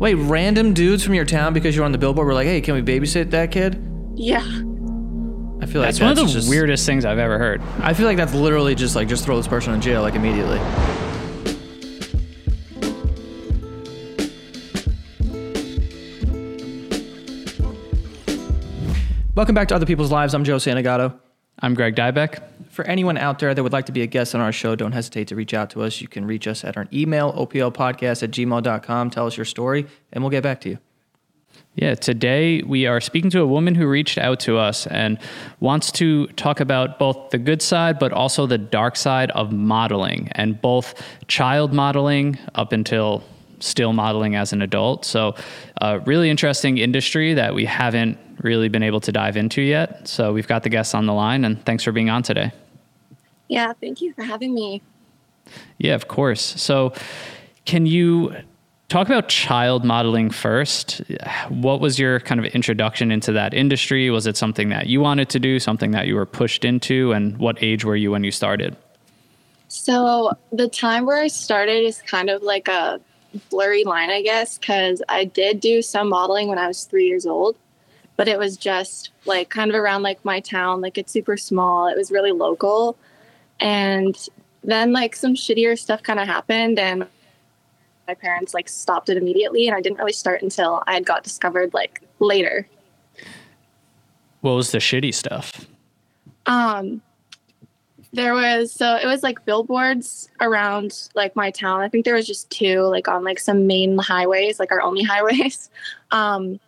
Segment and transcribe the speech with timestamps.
[0.00, 2.72] Wait, random dudes from your town because you're on the billboard were like, "Hey, can
[2.72, 3.78] we babysit that kid?"
[4.14, 4.38] Yeah.
[4.40, 7.60] I feel like That's one of the just, weirdest things I've ever heard.
[7.80, 10.58] I feel like that's literally just like just throw this person in jail like immediately.
[19.34, 20.32] Welcome back to Other People's Lives.
[20.32, 21.12] I'm Joe Santagato.
[21.62, 22.42] I'm Greg Dybeck.
[22.70, 24.92] For anyone out there that would like to be a guest on our show, don't
[24.92, 26.00] hesitate to reach out to us.
[26.00, 29.10] You can reach us at our email, oplpodcast at gmail.com.
[29.10, 30.78] Tell us your story, and we'll get back to you.
[31.74, 35.18] Yeah, today we are speaking to a woman who reached out to us and
[35.60, 40.28] wants to talk about both the good side, but also the dark side of modeling
[40.32, 43.22] and both child modeling up until
[43.60, 45.04] still modeling as an adult.
[45.04, 45.36] So,
[45.80, 50.08] a really interesting industry that we haven't really been able to dive into yet.
[50.08, 52.52] So, we've got the guests on the line, and thanks for being on today.
[53.48, 54.82] Yeah, thank you for having me.
[55.78, 56.40] Yeah, of course.
[56.40, 56.92] So,
[57.64, 58.34] can you
[58.88, 61.00] talk about child modeling first?
[61.48, 64.10] What was your kind of introduction into that industry?
[64.10, 67.38] Was it something that you wanted to do, something that you were pushed into, and
[67.38, 68.76] what age were you when you started?
[69.68, 73.00] So, the time where I started is kind of like a
[73.50, 77.24] blurry line, I guess, because I did do some modeling when I was three years
[77.24, 77.56] old,
[78.20, 80.82] but it was just like kind of around like my town.
[80.82, 82.98] Like it's super small, it was really local.
[83.60, 84.14] And
[84.62, 87.06] then like some shittier stuff kind of happened, and
[88.06, 89.68] my parents like stopped it immediately.
[89.68, 92.68] And I didn't really start until I had got discovered like later.
[94.42, 95.66] What was the shitty stuff?
[96.44, 97.00] Um,
[98.12, 101.80] there was so it was like billboards around like my town.
[101.80, 105.04] I think there was just two, like on like some main highways, like our only
[105.04, 105.70] highways.
[106.10, 106.60] Um,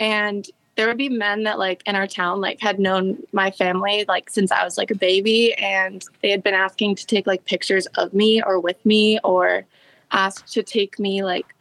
[0.00, 0.50] and
[0.80, 4.30] there would be men that like in our town like had known my family like
[4.30, 7.84] since I was like a baby, and they had been asking to take like pictures
[7.98, 9.66] of me or with me, or
[10.10, 11.54] asked to take me like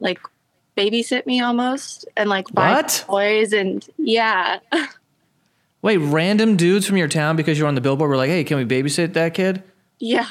[0.00, 0.18] like
[0.74, 3.04] babysit me almost, and like buy What?
[3.06, 4.60] toys and yeah.
[5.82, 8.56] Wait, random dudes from your town because you're on the billboard were like, "Hey, can
[8.56, 9.62] we babysit that kid?"
[9.98, 10.28] yeah.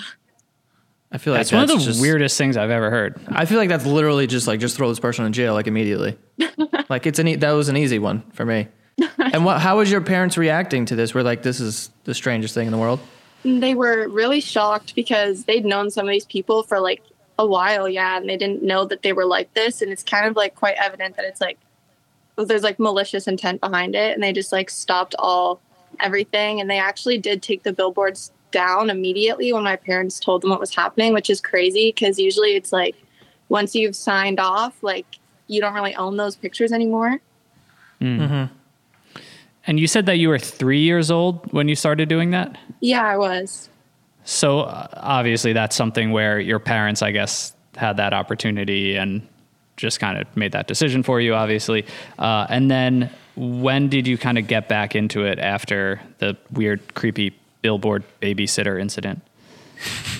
[1.12, 3.20] I feel like That's one of the just- weirdest things I've ever heard.
[3.28, 6.18] I feel like that's literally just like just throw this person in jail like immediately.
[6.90, 8.68] like it's an e- that was an easy one for me.
[9.18, 9.60] and what?
[9.60, 11.14] How was your parents reacting to this?
[11.14, 13.00] We're like, this is the strangest thing in the world.
[13.44, 17.02] they were really shocked because they'd known some of these people for like
[17.40, 19.82] a while, yeah, and they didn't know that they were like this.
[19.82, 21.58] And it's kind of like quite evident that it's like
[22.38, 25.60] there's like malicious intent behind it, and they just like stopped all
[26.00, 26.62] everything.
[26.62, 30.60] And they actually did take the billboards down immediately when my parents told them what
[30.60, 32.96] was happening, which is crazy because usually it's like
[33.50, 35.06] once you've signed off, like
[35.48, 37.20] you don't really own those pictures anymore.
[38.00, 38.54] Mm-hmm.
[39.68, 42.58] And you said that you were three years old when you started doing that?
[42.80, 43.70] Yeah, I was.
[44.24, 49.28] So uh, obviously, that's something where your parents, I guess, had that opportunity and
[49.78, 51.86] just kind of made that decision for you, obviously.
[52.20, 56.94] Uh, and then when did you kind of get back into it after the weird,
[56.94, 59.22] creepy billboard babysitter incident?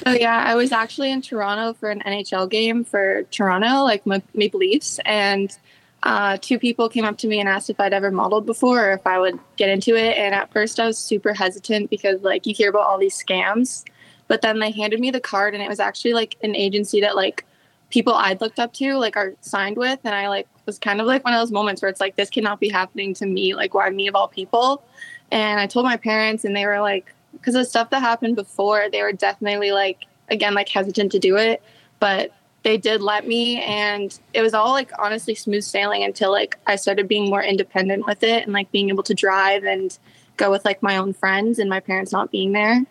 [0.06, 4.04] Oh yeah, I was actually in Toronto for an NHL game for Toronto, like
[4.34, 5.56] Maple Leafs, and
[6.04, 8.92] uh, two people came up to me and asked if I'd ever modeled before or
[8.94, 10.18] if I would get into it.
[10.18, 13.86] And at first, I was super hesitant because like you hear about all these scams,
[14.28, 17.16] but then they handed me the card, and it was actually like an agency that
[17.16, 17.46] like
[17.92, 21.08] people I'd looked up to like are signed with, and I like was kind of
[21.08, 23.74] like one of those moments where it's like this cannot be happening to me, like
[23.74, 24.84] why me of all people.
[25.32, 28.88] And I told my parents, and they were like, because the stuff that happened before,
[28.92, 31.62] they were definitely like, again, like hesitant to do it,
[32.00, 32.32] but
[32.64, 33.62] they did let me.
[33.62, 38.06] And it was all like honestly smooth sailing until like I started being more independent
[38.06, 39.98] with it and like being able to drive and
[40.38, 42.86] go with like my own friends and my parents not being there.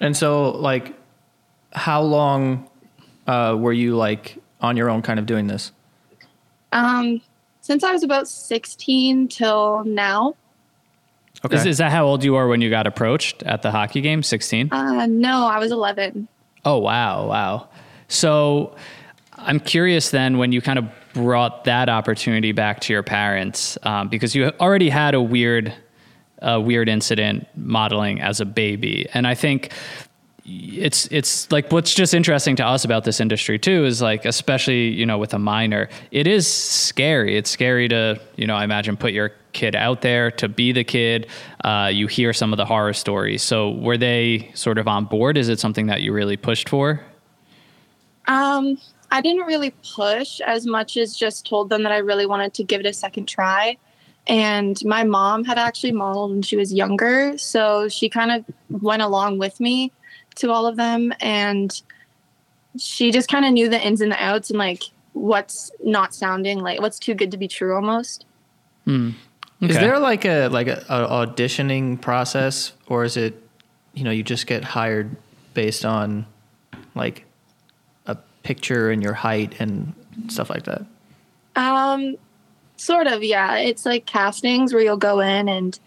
[0.00, 0.94] And so, like,
[1.72, 2.68] how long
[3.26, 5.72] uh, were you like on your own, kind of doing this?
[6.72, 7.20] Um,
[7.60, 10.34] since I was about 16 till now.
[11.44, 11.56] Okay.
[11.56, 14.22] Is, is that how old you were when you got approached at the hockey game?
[14.22, 14.72] 16?
[14.72, 16.26] Uh, no, I was 11.
[16.64, 17.28] Oh, wow.
[17.28, 17.68] Wow.
[18.08, 18.74] So
[19.36, 24.08] I'm curious then when you kind of brought that opportunity back to your parents, um,
[24.08, 25.72] because you already had a weird,
[26.40, 29.08] a weird incident modeling as a baby.
[29.14, 29.72] And I think
[30.50, 34.88] it's it's like what's just interesting to us about this industry too is like especially
[34.88, 38.96] you know with a minor it is scary it's scary to you know i imagine
[38.96, 41.26] put your kid out there to be the kid
[41.64, 43.56] uh, you hear some of the horror stories so
[43.86, 47.00] were they sort of on board is it something that you really pushed for
[48.28, 48.78] Um,
[49.10, 52.64] I didn't really push as much as just told them that I really wanted to
[52.64, 53.78] give it a second try.
[54.26, 58.44] And my mom had actually modeled when she was younger, so she kind of
[58.82, 59.90] went along with me
[60.36, 61.14] to all of them.
[61.20, 61.80] And
[62.76, 64.82] she just kind of knew the ins and the outs and like
[65.14, 68.26] what's not sounding like what's too good to be true almost.
[69.10, 69.27] Is
[69.60, 69.72] Okay.
[69.74, 73.42] there like a like a, a auditioning process, or is it,
[73.92, 75.16] you know, you just get hired
[75.54, 76.26] based on
[76.94, 77.24] like
[78.06, 79.94] a picture and your height and
[80.28, 80.86] stuff like that?
[81.56, 82.14] Um,
[82.76, 83.56] sort of, yeah.
[83.56, 85.78] It's like castings where you'll go in and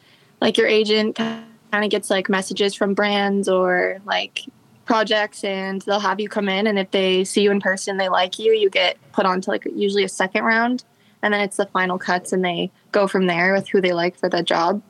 [0.41, 4.41] like your agent kind of gets like messages from brands or like
[4.83, 6.67] projects, and they'll have you come in.
[6.67, 9.49] And if they see you in person, they like you, you get put on to
[9.49, 10.83] like usually a second round,
[11.21, 14.17] and then it's the final cuts, and they go from there with who they like
[14.17, 14.81] for the job.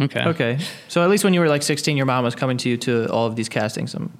[0.00, 0.24] Okay.
[0.24, 0.58] Okay,
[0.88, 3.06] so at least when you were like 16, your mom was coming to you to
[3.10, 3.94] all of these castings.
[3.94, 4.12] I'm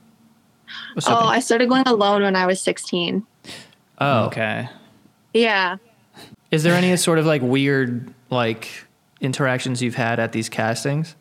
[1.06, 1.26] Oh.
[1.26, 3.24] I started going alone when I was 16.
[3.98, 4.68] oh, Okay.
[5.32, 5.76] Yeah.
[6.50, 8.68] Is there any sort of like weird like
[9.20, 11.14] interactions you've had at these castings?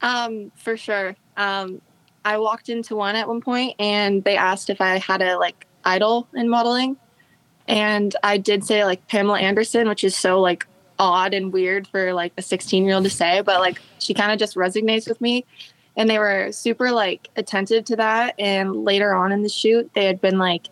[0.00, 1.16] Um, for sure.
[1.36, 1.80] Um,
[2.24, 5.66] I walked into one at one point and they asked if I had a like
[5.84, 6.96] idol in modeling.
[7.68, 10.66] And I did say like Pamela Anderson, which is so like
[10.98, 14.32] odd and weird for like a 16 year old to say, but like she kind
[14.32, 15.44] of just resonates with me.
[15.94, 18.34] And they were super like attentive to that.
[18.38, 20.68] And later on in the shoot, they had been like,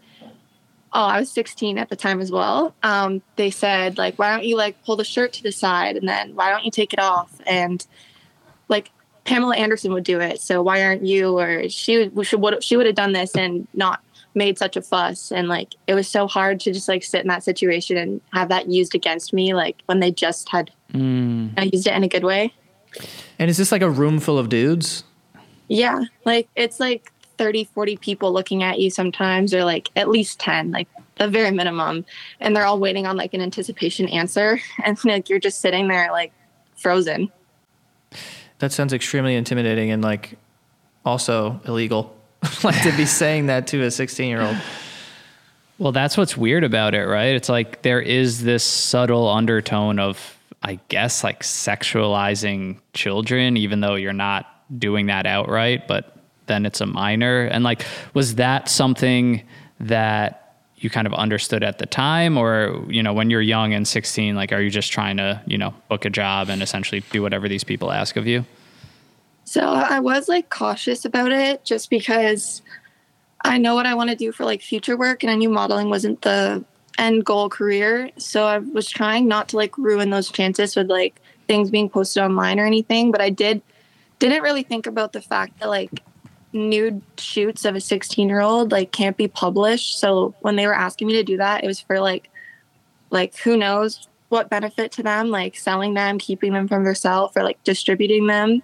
[0.92, 2.74] oh, I was 16 at the time as well.
[2.82, 6.08] Um, they said like, why don't you like pull the shirt to the side and
[6.08, 7.40] then why don't you take it off?
[7.46, 7.86] And
[8.68, 8.90] like
[9.24, 10.40] Pamela Anderson would do it.
[10.40, 11.36] So why aren't you?
[11.38, 14.00] Or she would she would she would have done this and not
[14.36, 15.32] made such a fuss.
[15.32, 18.50] And like it was so hard to just like sit in that situation and have
[18.50, 19.54] that used against me.
[19.54, 21.52] Like when they just had Mm.
[21.56, 22.52] I used it in a good way.
[23.38, 25.04] And is this like a room full of dudes?
[25.68, 30.38] Yeah, like it's like 30, 40 people looking at you sometimes, or like at least
[30.40, 32.04] 10, like the very minimum.
[32.40, 34.60] And they're all waiting on like an anticipation answer.
[34.84, 36.32] And like you're just sitting there like
[36.76, 37.30] frozen.
[38.60, 40.38] That sounds extremely intimidating and like
[41.04, 42.15] also illegal.
[42.64, 44.56] like to be saying that to a 16 year old.
[45.78, 47.34] Well, that's what's weird about it, right?
[47.34, 53.94] It's like there is this subtle undertone of, I guess, like sexualizing children, even though
[53.94, 54.46] you're not
[54.78, 56.16] doing that outright, but
[56.46, 57.44] then it's a minor.
[57.44, 57.84] And like,
[58.14, 59.42] was that something
[59.80, 62.38] that you kind of understood at the time?
[62.38, 65.58] Or, you know, when you're young and 16, like, are you just trying to, you
[65.58, 68.46] know, book a job and essentially do whatever these people ask of you?
[69.46, 72.62] So I was like cautious about it just because
[73.44, 75.88] I know what I want to do for like future work and I knew modeling
[75.88, 76.64] wasn't the
[76.98, 78.10] end goal career.
[78.18, 82.24] So I was trying not to like ruin those chances with like things being posted
[82.24, 83.62] online or anything, but I did
[84.18, 86.02] didn't really think about the fact that like
[86.52, 90.00] nude shoots of a 16 year old like can't be published.
[90.00, 92.30] So when they were asking me to do that, it was for like
[93.10, 97.44] like who knows what benefit to them, like selling them, keeping them from themselves or
[97.44, 98.60] like distributing them.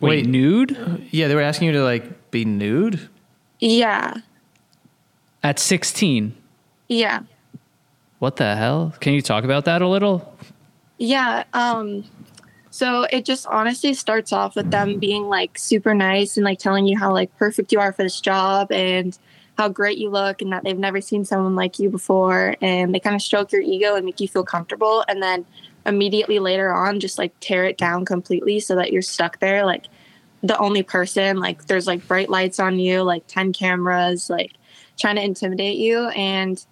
[0.00, 0.26] Wait, Wait.
[0.26, 3.08] nude Yeah, they were asking you to like be nude.
[3.58, 4.14] Yeah.
[5.42, 6.34] at 16?
[6.88, 7.20] Yeah.
[8.18, 8.94] What the hell?
[9.00, 10.34] Can you talk about that a little?
[10.98, 11.44] Yeah.
[11.52, 12.04] Um,
[12.70, 16.86] so it just honestly starts off with them being like super nice and like telling
[16.86, 19.18] you how like perfect you are for this job and
[19.58, 23.00] how great you look and that they've never seen someone like you before and they
[23.00, 25.44] kind of stroke your ego and make you feel comfortable and then
[25.86, 29.86] immediately later on just like tear it down completely so that you're stuck there like
[30.42, 34.52] the only person like there's like bright lights on you like 10 cameras like
[34.98, 36.08] trying to intimidate you.
[36.08, 36.64] And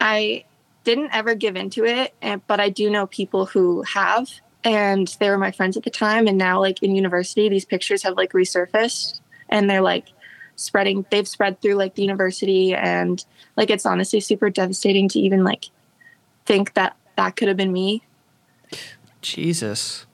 [0.00, 0.44] i
[0.84, 2.14] didn't ever give into it
[2.46, 4.28] but i do know people who have
[4.66, 6.26] and they were my friends at the time.
[6.26, 10.08] And now like in university these pictures have like resurfaced and they're like
[10.56, 12.74] spreading they've spread through like the university.
[12.74, 13.24] And
[13.56, 15.66] like it's honestly super devastating to even like
[16.46, 18.02] think that that could have been me
[19.26, 20.06] Jesus.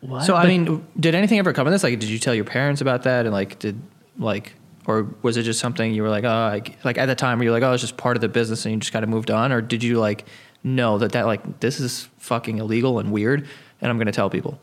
[0.00, 0.24] What?
[0.24, 1.82] So I mean, did anything ever come of this?
[1.82, 3.26] Like, did you tell your parents about that?
[3.26, 3.80] And like, did
[4.18, 4.54] like,
[4.86, 7.44] or was it just something you were like, oh, I, like at the time, were
[7.44, 9.30] you like, oh, it's just part of the business, and you just kind of moved
[9.30, 10.26] on, or did you like
[10.62, 13.46] know that that like this is fucking illegal and weird,
[13.80, 14.60] and I'm gonna tell people?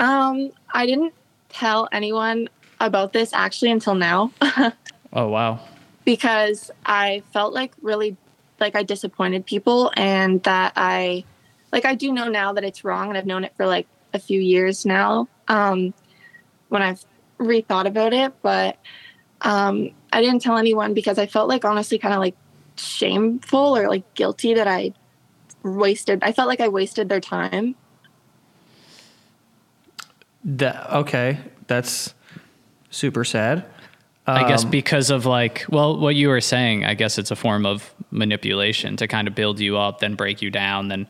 [0.00, 1.12] um i didn't
[1.50, 2.48] tell anyone
[2.80, 4.32] about this actually until now
[5.12, 5.60] oh, wow.
[6.04, 8.16] because I felt like really
[8.58, 11.24] like I disappointed people and that I
[11.72, 14.18] like I do know now that it's wrong and I've known it for like a
[14.18, 15.94] few years now um
[16.68, 17.04] when I've
[17.38, 18.78] rethought about it but
[19.42, 22.36] um I didn't tell anyone because I felt like honestly kind of like
[22.76, 24.92] shameful or like guilty that I
[25.62, 27.74] wasted I felt like I wasted their time
[30.44, 32.14] That okay, that's
[32.90, 33.64] super sad.
[34.26, 37.36] I guess Um, because of like, well, what you were saying, I guess it's a
[37.36, 41.08] form of manipulation to kind of build you up, then break you down, then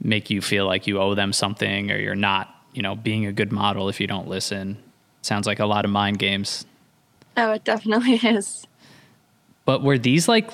[0.00, 3.32] make you feel like you owe them something or you're not, you know, being a
[3.32, 4.76] good model if you don't listen.
[5.22, 6.66] Sounds like a lot of mind games.
[7.36, 8.66] Oh, it definitely is.
[9.64, 10.50] But were these like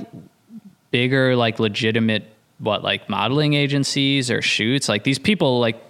[0.90, 2.24] bigger, like legitimate,
[2.58, 4.88] what, like modeling agencies or shoots?
[4.88, 5.82] Like these people, like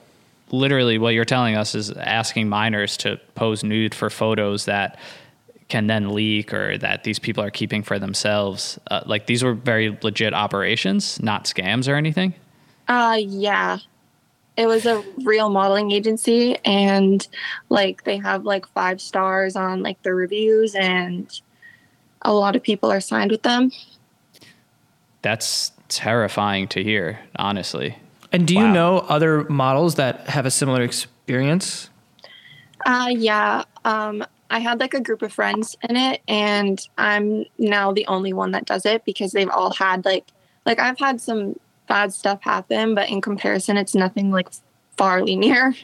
[0.50, 4.99] literally what you're telling us is asking minors to pose nude for photos that
[5.69, 8.78] can then leak or that these people are keeping for themselves.
[8.90, 12.35] Uh, like these were very legit operations, not scams or anything.
[12.90, 13.78] Uh, yeah.
[14.56, 17.26] It was a real modeling agency, and
[17.68, 21.40] like they have like five stars on like the reviews, and
[22.23, 23.70] a lot of people are signed with them.
[25.23, 27.97] That's terrifying to hear, honestly.
[28.32, 31.90] And do you know other models that have a similar experience?
[32.85, 33.64] Uh, yeah.
[33.85, 38.32] Um, I had like a group of friends in it, and I'm now the only
[38.32, 40.26] one that does it because they've all had like,
[40.66, 41.54] like I've had some
[41.90, 44.49] bad stuff happen, but in comparison, it's nothing like
[44.97, 45.75] farly near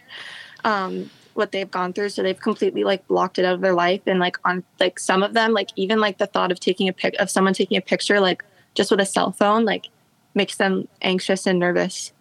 [0.64, 2.10] um, what they've gone through.
[2.10, 5.24] So they've completely like blocked it out of their life, and like on like some
[5.24, 7.80] of them, like even like the thought of taking a pic of someone taking a
[7.80, 8.44] picture like
[8.74, 9.88] just with a cell phone, like
[10.34, 12.12] makes them anxious and nervous.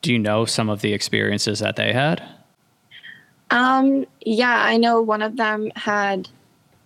[0.00, 2.22] Do you know some of the experiences that they had?
[3.50, 6.28] Um, yeah, I know one of them had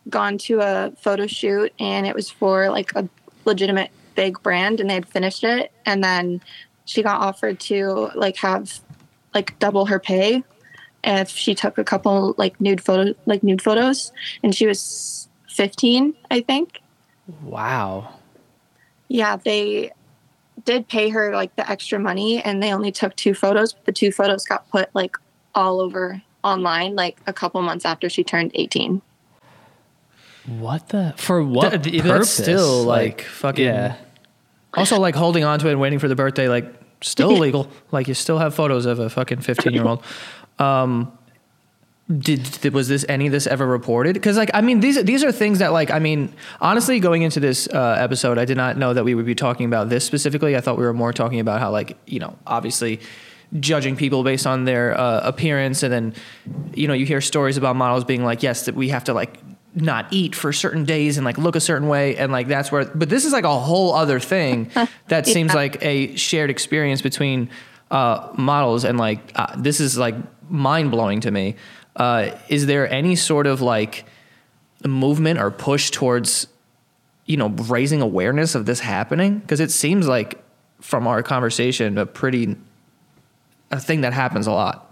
[0.08, 3.06] gone to a photo shoot and it was for like a
[3.44, 6.40] legitimate big brand and they had finished it and then
[6.84, 8.80] she got offered to like have
[9.34, 10.42] like double her pay
[11.02, 16.14] if she took a couple like nude photo like nude photos and she was 15
[16.30, 16.80] I think.
[17.42, 18.14] Wow.
[19.08, 19.92] Yeah, they
[20.64, 23.92] did pay her like the extra money and they only took two photos, but the
[23.92, 25.16] two photos got put like
[25.54, 29.00] all over online like a couple months after she turned 18.
[30.46, 31.14] What the?
[31.16, 32.36] For what Th- th- purpose?
[32.36, 33.64] That's still like, fucking.
[33.64, 33.96] Yeah.
[34.76, 37.68] Also, like holding on to it and waiting for the birthday, like still illegal.
[37.92, 40.02] like you still have photos of a fucking fifteen year old.
[40.58, 41.16] Um,
[42.18, 44.12] did, did was this any of this ever reported?
[44.12, 47.40] Because like I mean these these are things that like I mean honestly going into
[47.40, 50.54] this uh, episode I did not know that we would be talking about this specifically.
[50.54, 53.00] I thought we were more talking about how like you know obviously
[53.58, 56.14] judging people based on their uh, appearance and then
[56.74, 59.38] you know you hear stories about models being like yes that we have to like
[59.74, 62.84] not eat for certain days and like look a certain way and like that's where
[62.84, 64.70] but this is like a whole other thing
[65.08, 67.50] that seems like a shared experience between
[67.90, 70.14] uh, models and like uh, this is like
[70.50, 71.56] mind blowing to me.
[71.96, 74.04] Uh, is there any sort of like
[74.84, 76.48] movement or push towards
[77.26, 79.38] you know raising awareness of this happening?
[79.38, 80.42] Because it seems like
[80.80, 82.56] from our conversation a pretty
[83.70, 84.90] a thing that happens a lot.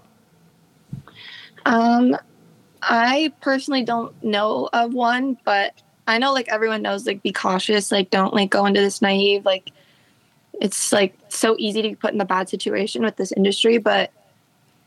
[1.65, 2.17] Um,
[2.83, 5.73] I personally don't know of one, but
[6.07, 9.45] I know like everyone knows like be cautious, like don't like go into this naive,
[9.45, 9.71] like
[10.61, 14.11] it's like so easy to be put in a bad situation with this industry, but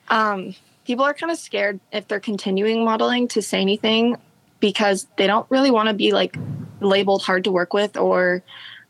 [0.09, 0.53] um
[0.85, 4.17] people are kind of scared if they're continuing modeling to say anything
[4.59, 6.37] because they don't really want to be like
[6.81, 8.43] labeled hard to work with or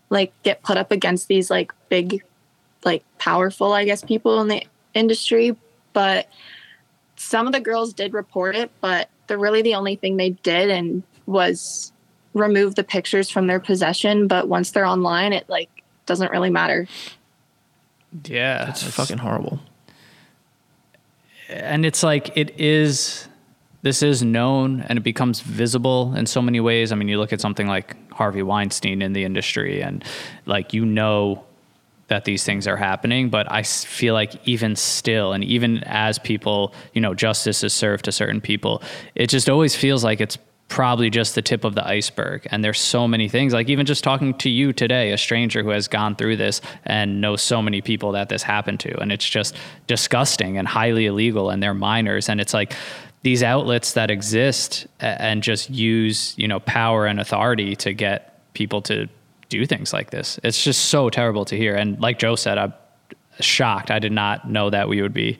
[0.09, 2.23] like get put up against these like big
[2.83, 4.63] like powerful I guess people in the
[4.95, 5.55] industry,
[5.93, 6.27] but
[7.25, 10.69] some of the girls did report it, but the really the only thing they did
[10.69, 11.91] and was
[12.35, 14.27] remove the pictures from their possession.
[14.27, 15.69] But once they're online, it like
[16.05, 16.87] doesn't really matter.
[18.25, 18.69] Yeah.
[18.69, 19.59] It's fucking horrible.
[21.49, 23.27] and it's like it is
[23.81, 27.31] this is known and it becomes visible in so many ways i mean you look
[27.31, 30.03] at something like harvey weinstein in the industry and
[30.47, 31.45] like you know
[32.07, 36.73] that these things are happening but i feel like even still and even as people
[36.93, 38.81] you know justice is served to certain people
[39.15, 42.47] it just always feels like it's probably just the tip of the iceberg.
[42.49, 45.69] And there's so many things like even just talking to you today a stranger who
[45.69, 49.27] has gone through this and knows so many people that this happened to and it's
[49.27, 49.55] just
[49.87, 52.73] disgusting and highly illegal and they're minors and it's like
[53.21, 58.81] these outlets that exist and just use you know power and authority to get people
[58.81, 59.07] to
[59.59, 60.39] do things like this.
[60.43, 61.75] It's just so terrible to hear.
[61.75, 62.73] And like joe said i'm
[63.39, 63.91] shocked.
[63.91, 65.37] I did not know that we would be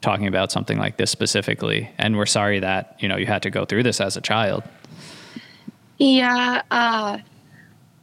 [0.00, 1.90] talking about something like this specifically.
[1.98, 4.62] And we're sorry that you know you had to go through this as a child.
[5.98, 7.18] Yeah, uh,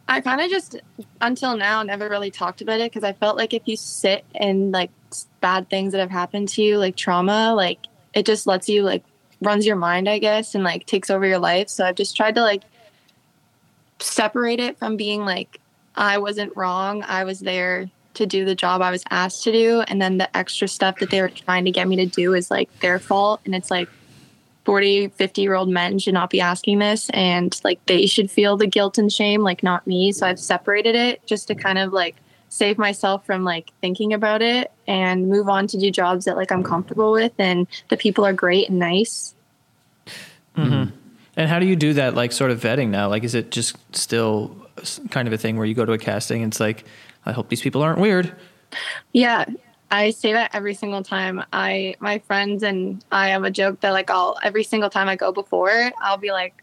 [0.08, 0.77] I kind of just
[1.22, 4.72] until now never really talked about it because I felt like if you sit in
[4.72, 4.91] like
[5.41, 7.79] bad things that have happened to you, like trauma, like
[8.13, 9.03] it just lets you like
[9.41, 11.70] runs your mind, I guess, and like takes over your life.
[11.70, 12.63] So I've just tried to like
[14.00, 15.60] separate it from being like
[15.96, 17.03] I wasn't wrong.
[17.03, 20.36] I was there to do the job I was asked to do, and then the
[20.36, 23.41] extra stuff that they were trying to get me to do is like their fault,
[23.46, 23.89] and it's like
[24.70, 27.10] 40 50 year old men should not be asking this.
[27.10, 30.12] And like they should feel the guilt and shame like not me.
[30.12, 32.15] So i've separated it just to kind of like
[32.50, 36.51] save myself from like thinking about it and move on to do jobs that like
[36.51, 37.34] i'm comfortable with.
[37.39, 39.34] And the people are great and nice
[40.56, 40.96] mm-hmm.
[41.39, 43.08] And how do you do that, like, sort of vetting now?
[43.08, 44.53] Like, is it just still
[45.10, 46.84] kind of a thing where you go to a casting and it's like,
[47.25, 48.36] I hope these people aren't weird?
[49.13, 49.46] Yeah,
[49.89, 51.41] I say that every single time.
[51.53, 55.15] I my friends and I have a joke that like I'll every single time I
[55.15, 56.62] go before, I'll be like,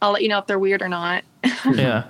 [0.00, 1.24] I'll let you know if they're weird or not.
[1.72, 2.04] yeah.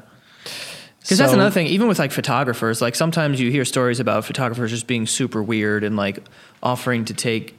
[1.00, 4.70] Because that's another thing, even with like photographers, like sometimes you hear stories about photographers
[4.70, 6.22] just being super weird and like
[6.62, 7.58] offering to take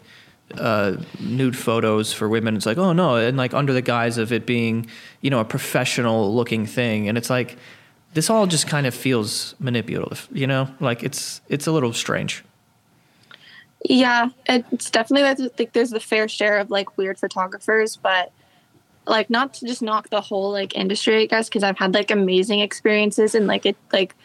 [0.57, 2.55] uh, nude photos for women.
[2.55, 4.87] It's like, oh no, and like under the guise of it being,
[5.21, 7.07] you know, a professional looking thing.
[7.07, 7.57] And it's like,
[8.13, 10.67] this all just kind of feels manipulative, you know?
[10.79, 12.43] Like it's it's a little strange.
[13.85, 18.31] Yeah, it's definitely I think there's the fair share of like weird photographers, but
[19.05, 22.11] like not to just knock the whole like industry, I guess, because I've had like
[22.11, 24.15] amazing experiences and like it like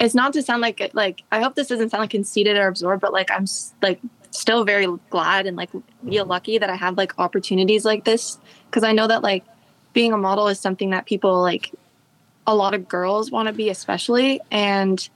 [0.00, 3.00] it's not to sound like like I hope this doesn't sound like conceited or absorbed,
[3.00, 3.46] but like I'm
[3.82, 4.00] like
[4.30, 6.30] still very glad and like feel mm-hmm.
[6.30, 8.38] lucky that I have like opportunities like this.
[8.66, 9.44] Because I know that like
[9.92, 11.72] being a model is something that people like
[12.46, 14.40] a lot of girls want to be especially.
[14.50, 15.08] And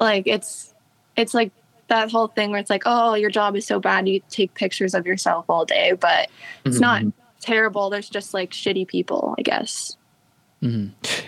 [0.00, 0.74] like it's
[1.16, 1.52] it's like
[1.88, 4.94] that whole thing where it's like oh your job is so bad you take pictures
[4.94, 5.92] of yourself all day.
[5.92, 6.30] But
[6.64, 7.06] it's mm-hmm.
[7.08, 7.90] not terrible.
[7.90, 9.96] There's just like shitty people i guess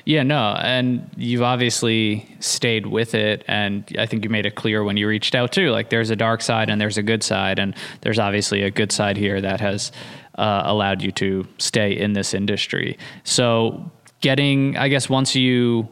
[0.05, 4.85] Yeah, no, and you've obviously stayed with it, and I think you made it clear
[4.85, 5.71] when you reached out too.
[5.71, 8.93] Like, there's a dark side and there's a good side, and there's obviously a good
[8.93, 9.91] side here that has
[10.37, 12.97] uh, allowed you to stay in this industry.
[13.25, 15.88] So, getting, I guess, once you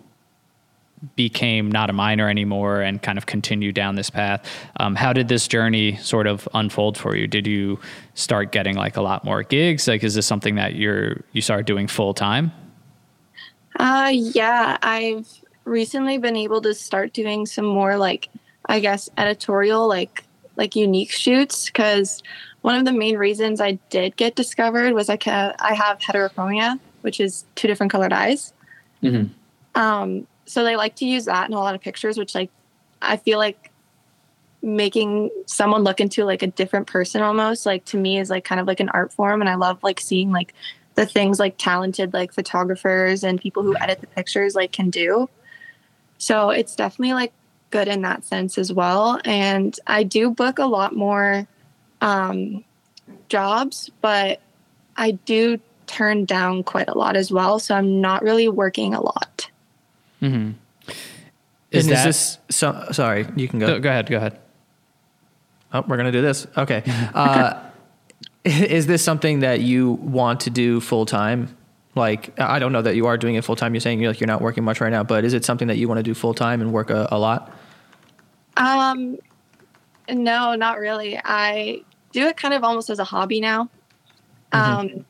[1.17, 5.27] became not a minor anymore and kind of continued down this path, um, how did
[5.27, 7.27] this journey sort of unfold for you?
[7.27, 7.81] Did you
[8.15, 9.89] start getting like a lot more gigs?
[9.89, 12.53] Like, is this something that you're you started doing full time?
[13.83, 15.29] Uh yeah i've
[15.65, 18.29] recently been able to start doing some more like
[18.67, 20.25] i guess editorial like
[20.57, 22.23] like unique shoots because
[22.61, 26.79] one of the main reasons i did get discovered was i ca- i have heterochromia
[27.01, 28.53] which is two different colored eyes.
[29.75, 32.51] Um so they like to use that in a lot of pictures which like
[33.01, 33.71] i feel like
[34.63, 38.61] making someone look into like a different person almost like to me is like kind
[38.61, 40.55] of like an art form and i love like seeing like
[40.95, 45.29] the things like talented like photographers and people who edit the pictures like can do
[46.19, 47.33] so it's definitely like
[47.71, 51.47] good in that sense as well and i do book a lot more
[52.01, 52.63] um
[53.29, 54.41] jobs but
[54.97, 59.01] i do turn down quite a lot as well so i'm not really working a
[59.01, 59.49] lot
[60.21, 60.55] Is and
[61.73, 63.67] is that- this so, sorry, you can go.
[63.67, 64.09] Go, go ahead.
[64.11, 64.39] Go ahead.
[65.73, 66.47] Oh, we're gonna do this.
[66.57, 66.83] Okay.
[67.15, 67.59] Uh,
[68.45, 71.57] is this something that you want to do full time?
[71.95, 73.75] Like, I don't know that you are doing it full time.
[73.75, 75.77] You're saying you're like you're not working much right now, but is it something that
[75.77, 77.53] you want to do full time and work a, a lot?
[78.57, 79.19] Um,
[80.09, 81.19] no, not really.
[81.23, 83.69] I do it kind of almost as a hobby now.
[84.53, 85.05] Um,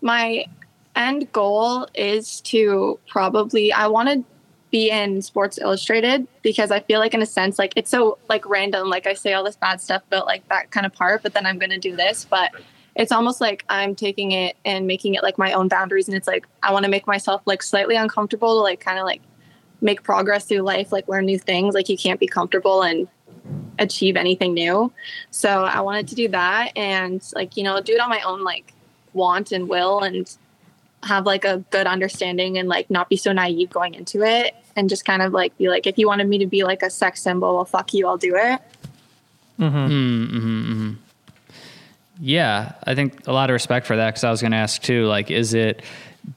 [0.00, 0.46] my
[0.94, 4.24] end goal is to probably I want to
[4.70, 8.48] be in Sports Illustrated because I feel like in a sense like it's so like
[8.48, 8.88] random.
[8.88, 11.46] Like I say all this bad stuff about like that kind of part, but then
[11.46, 12.26] I'm gonna do this.
[12.28, 12.52] But
[12.94, 16.26] it's almost like I'm taking it and making it like my own boundaries, and it's
[16.26, 19.22] like I want to make myself like slightly uncomfortable to like kind of like
[19.80, 21.74] make progress through life, like learn new things.
[21.74, 23.08] Like you can't be comfortable and
[23.78, 24.92] achieve anything new.
[25.30, 28.42] So I wanted to do that and like, you know, do it on my own
[28.42, 28.72] like
[29.12, 30.34] want and will and
[31.02, 34.88] have like a good understanding and like not be so naive going into it and
[34.88, 37.22] just kind of like be like if you wanted me to be like a sex
[37.22, 38.60] symbol, well fuck you, I'll do it.
[39.56, 39.68] Hmm.
[39.68, 40.24] Hmm.
[40.26, 40.92] Hmm.
[42.18, 44.80] Yeah, I think a lot of respect for that because I was going to ask
[44.80, 45.06] too.
[45.06, 45.82] Like, is it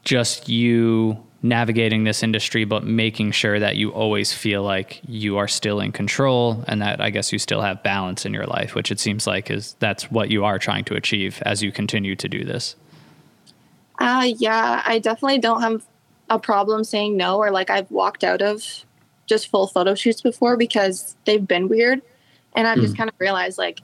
[0.04, 5.48] just you navigating this industry, but making sure that you always feel like you are
[5.48, 8.92] still in control, and that I guess you still have balance in your life, which
[8.92, 12.28] it seems like is that's what you are trying to achieve as you continue to
[12.28, 12.76] do this.
[14.00, 15.86] Uh yeah, I definitely don't have
[16.30, 18.64] a problem saying no or like I've walked out of
[19.26, 22.02] just full photo shoots before because they've been weird.
[22.56, 23.82] And I've just kind of realized like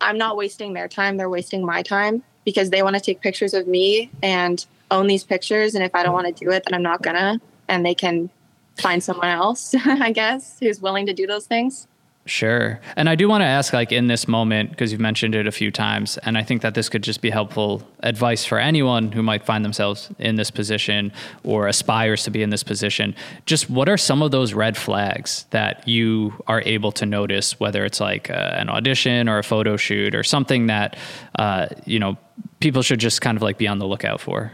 [0.00, 3.54] I'm not wasting their time, they're wasting my time because they want to take pictures
[3.54, 5.74] of me and own these pictures.
[5.74, 7.40] And if I don't want to do it then I'm not gonna.
[7.68, 8.30] And they can
[8.76, 11.86] find someone else, I guess, who's willing to do those things.
[12.30, 12.78] Sure.
[12.94, 15.50] And I do want to ask, like, in this moment, because you've mentioned it a
[15.50, 19.20] few times, and I think that this could just be helpful advice for anyone who
[19.20, 21.10] might find themselves in this position
[21.42, 23.16] or aspires to be in this position.
[23.46, 27.84] Just what are some of those red flags that you are able to notice, whether
[27.84, 30.96] it's like uh, an audition or a photo shoot or something that,
[31.36, 32.16] uh, you know,
[32.60, 34.52] people should just kind of like be on the lookout for?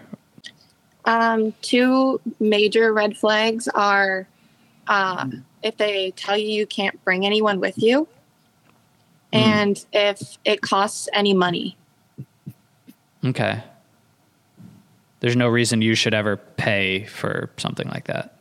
[1.04, 4.26] Um, two major red flags are
[4.88, 5.28] uh,
[5.66, 8.08] if they tell you you can't bring anyone with you,
[9.32, 11.76] and if it costs any money.
[13.24, 13.62] Okay.
[15.20, 18.32] there's no reason you should ever pay for something like that.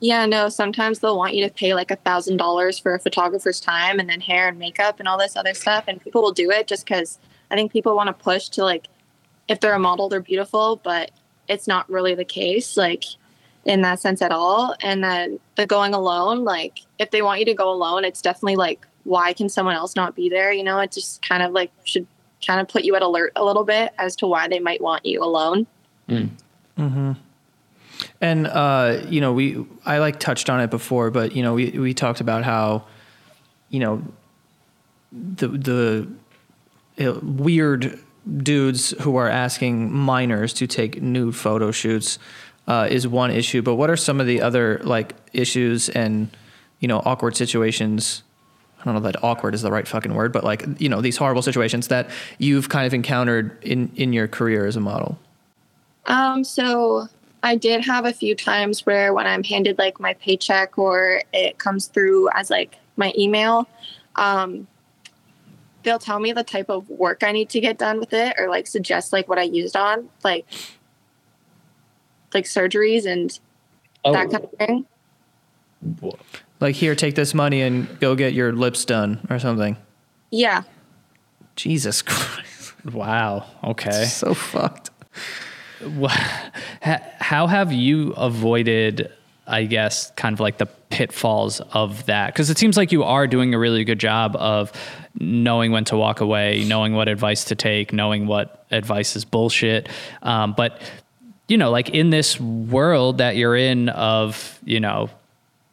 [0.00, 3.60] Yeah, no, sometimes they'll want you to pay like a thousand dollars for a photographer's
[3.60, 5.84] time and then hair and makeup and all this other stuff.
[5.88, 7.18] And people will do it just because
[7.50, 8.88] I think people want to push to like,
[9.48, 11.10] if they're a model, they're beautiful, but
[11.48, 13.04] it's not really the case, like
[13.66, 14.74] in that sense at all.
[14.80, 18.56] And then the going alone, like if they want you to go alone, it's definitely
[18.56, 20.52] like, why can someone else not be there?
[20.52, 22.06] You know, it just kind of like should
[22.46, 25.04] kind of put you at alert a little bit as to why they might want
[25.04, 25.66] you alone.
[26.08, 26.26] Hmm.
[28.20, 31.70] And uh, you know, we I like touched on it before, but you know, we
[31.70, 32.84] we talked about how,
[33.70, 34.02] you know,
[35.12, 36.08] the the
[37.04, 37.98] uh, weird
[38.42, 42.18] dudes who are asking minors to take nude photo shoots
[42.66, 43.62] uh, is one issue.
[43.62, 46.28] But what are some of the other like issues and
[46.80, 48.22] you know awkward situations?
[48.80, 51.16] I don't know that awkward is the right fucking word, but like you know these
[51.16, 55.18] horrible situations that you've kind of encountered in in your career as a model.
[56.06, 57.08] Um, so
[57.42, 61.58] I did have a few times where when I'm handed like my paycheck or it
[61.58, 63.68] comes through as like my email,
[64.16, 64.66] um,
[65.82, 68.48] they'll tell me the type of work I need to get done with it or
[68.48, 70.46] like suggest like what I used on, like
[72.36, 73.38] like surgeries and
[74.04, 74.86] that kind of thing.
[76.60, 79.76] Like here, take this money and go get your lips done or something.
[80.30, 80.62] Yeah.
[81.56, 83.46] Jesus Christ, Wow.
[83.64, 84.04] Okay.
[84.04, 84.90] so fucked.
[86.00, 89.10] Ha- How have you avoided,
[89.46, 92.28] I guess, kind of like the pitfalls of that?
[92.32, 94.72] Because it seems like you are doing a really good job of
[95.18, 99.88] knowing when to walk away, knowing what advice to take, knowing what advice is bullshit.
[100.22, 100.80] Um, but,
[101.48, 105.10] you know, like in this world that you're in of, you know,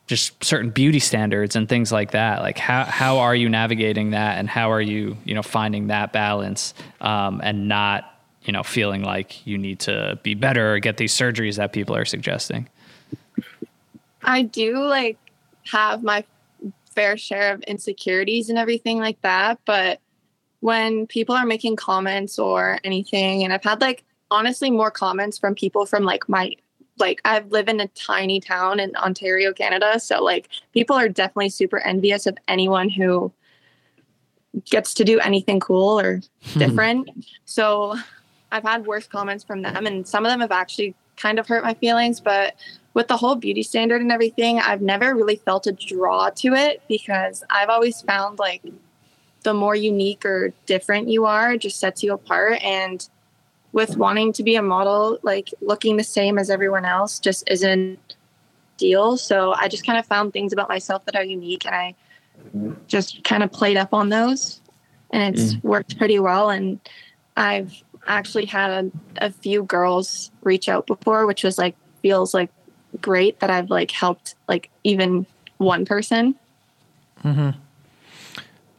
[0.08, 2.42] just certain beauty standards and things like that.
[2.42, 6.12] Like how how are you navigating that, and how are you you know finding that
[6.14, 10.98] balance um, and not you know feeling like you need to be better or get
[10.98, 12.68] these surgeries that people are suggesting.
[14.22, 15.18] I do like
[15.72, 16.24] have my
[16.94, 19.60] fair share of insecurities and everything like that.
[19.66, 20.00] But
[20.60, 25.56] when people are making comments or anything, and I've had like honestly more comments from
[25.56, 26.54] people from like my
[26.98, 30.00] like I live in a tiny town in Ontario, Canada.
[30.00, 33.32] So like people are definitely super envious of anyone who
[34.66, 36.60] gets to do anything cool or hmm.
[36.60, 37.10] different.
[37.46, 37.96] So
[38.52, 41.64] I've had worse comments from them and some of them have actually kind of hurt
[41.64, 42.56] my feelings, but
[42.94, 46.82] with the whole beauty standard and everything, I've never really felt a draw to it
[46.88, 48.62] because I've always found like
[49.44, 52.64] the more unique or different you are, it just sets you apart.
[52.64, 53.08] And
[53.74, 58.16] with wanting to be a model, like looking the same as everyone else just isn't
[58.78, 59.18] deal.
[59.18, 61.96] So I just kind of found things about myself that are unique and I
[62.88, 64.62] just kind of played up on those
[65.12, 66.50] and it's worked pretty well.
[66.50, 66.80] And
[67.36, 68.92] I've actually had a,
[69.28, 72.52] a few girls reach out before, which was like feels like
[73.02, 75.26] great that I've like helped like even
[75.58, 76.36] one person.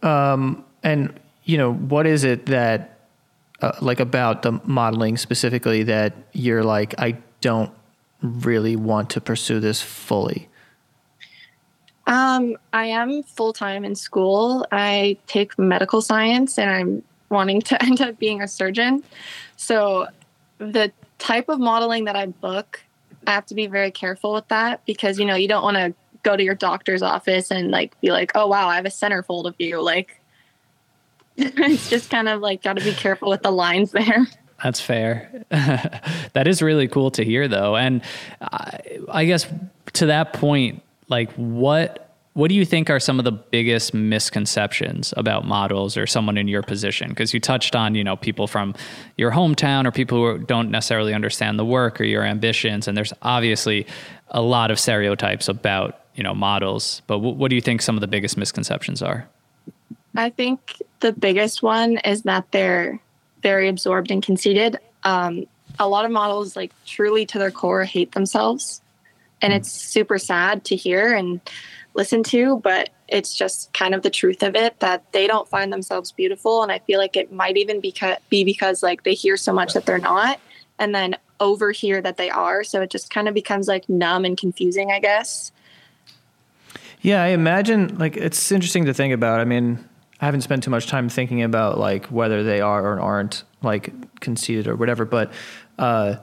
[0.02, 2.93] um And you know, what is it that
[3.64, 7.72] uh, like about the modeling specifically that you're like, I don't
[8.20, 10.50] really want to pursue this fully?
[12.06, 14.66] Um, I am full time in school.
[14.70, 19.02] I take medical science and I'm wanting to end up being a surgeon.
[19.56, 20.08] So
[20.58, 22.82] the type of modeling that I book,
[23.26, 25.94] I have to be very careful with that because you know, you don't want to
[26.22, 29.46] go to your doctor's office and like be like, "Oh wow, I have a centerfold
[29.46, 30.20] of you." Like
[31.36, 34.26] it's just kind of like got to be careful with the lines there.
[34.62, 35.44] That's fair.
[35.50, 37.76] that is really cool to hear, though.
[37.76, 38.02] And
[38.40, 39.46] I, I guess
[39.94, 45.14] to that point, like what what do you think are some of the biggest misconceptions
[45.16, 47.08] about models or someone in your position?
[47.10, 48.74] Because you touched on, you know, people from
[49.16, 53.12] your hometown or people who don't necessarily understand the work or your ambitions, and there's
[53.22, 53.86] obviously
[54.28, 57.02] a lot of stereotypes about you know models.
[57.06, 59.28] But w- what do you think some of the biggest misconceptions are?
[60.14, 63.00] I think the biggest one is that they're
[63.42, 64.78] very absorbed and conceited.
[65.02, 65.46] Um,
[65.78, 68.80] a lot of models, like truly to their core, hate themselves.
[69.42, 71.40] And it's super sad to hear and
[71.94, 75.72] listen to, but it's just kind of the truth of it that they don't find
[75.72, 76.62] themselves beautiful.
[76.62, 79.74] And I feel like it might even beca- be because like they hear so much
[79.74, 80.40] that they're not
[80.78, 82.64] and then overhear that they are.
[82.64, 85.52] So it just kind of becomes like numb and confusing, I guess.
[87.02, 89.40] Yeah, I imagine like it's interesting to think about.
[89.40, 89.84] I mean,
[90.24, 94.20] I haven't spent too much time thinking about like whether they are or aren't like
[94.20, 95.30] conceited or whatever, but
[95.78, 96.16] uh,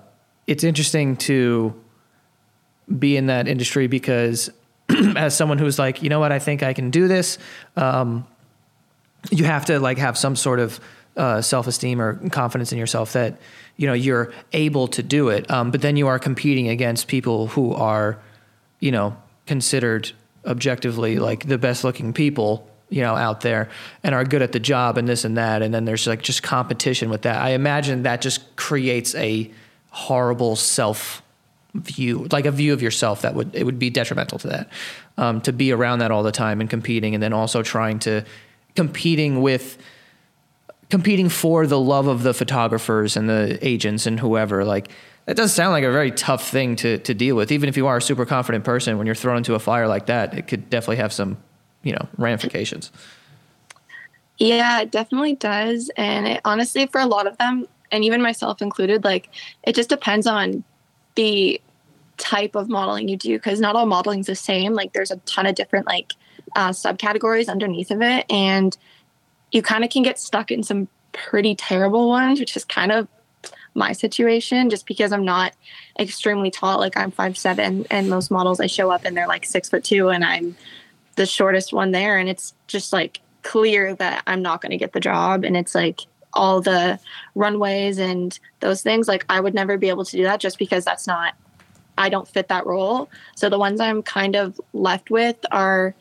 [0.48, 1.80] it's interesting to
[2.98, 4.50] be in that industry because
[5.16, 7.38] as someone who's like, you know what, I think I can do this.
[7.76, 8.26] Um,
[9.30, 10.80] you have to like have some sort of
[11.16, 13.40] uh, self esteem or confidence in yourself that
[13.78, 15.52] you know you're able to do it.
[15.52, 18.18] Um, but then you are competing against people who are,
[18.80, 20.12] you know, considered
[20.44, 23.70] objectively like the best looking people you know out there
[24.04, 25.64] and are good at the job and this and that.
[25.64, 27.42] And then there's like just competition with that.
[27.42, 29.50] I imagine that just creates a
[29.90, 31.24] horrible self
[31.74, 34.70] view like a view of yourself that would it would be detrimental to that
[35.18, 38.24] um, to be around that all the time and competing and then also trying to
[38.76, 39.78] competing with
[40.90, 44.66] competing for the love of the photographers and the agents and whoever.
[44.66, 44.90] Like
[45.26, 47.52] that does sound like a very tough thing to, to deal with.
[47.54, 50.08] Even if you are a super confident person when you're thrown into a fire like
[50.08, 51.38] that it could definitely have some
[51.84, 52.92] you know ramifications.
[54.38, 55.92] Yeah it definitely does.
[55.98, 59.30] And it, honestly for a lot of them and even myself included like
[59.64, 60.64] it just depends on
[61.16, 61.62] the
[62.18, 64.74] type of modeling you do because not all modeling is the same.
[64.74, 66.14] Like there's a ton of different like
[66.56, 68.26] uh, subcategories underneath of it.
[68.30, 68.78] And
[69.52, 73.08] you kind of can get stuck in some pretty terrible ones which is kind of
[73.74, 75.54] my situation just because i'm not
[76.00, 76.80] extremely tall.
[76.80, 79.84] Like i'm five seven and most models i show up and they're like six foot
[79.84, 80.56] two and i'm
[81.22, 82.18] the shortest one there.
[82.18, 85.44] And it's just like clear that i'm not going to get the job.
[85.44, 86.02] And it's like
[86.34, 87.00] all the
[87.36, 90.86] runways and those things like i would never be able to do that just because
[90.86, 91.36] that's not
[91.98, 93.08] i don't fit that role.
[93.36, 95.94] So the ones i'm kind of left with are